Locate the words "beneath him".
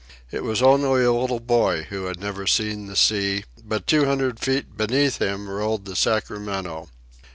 4.75-5.47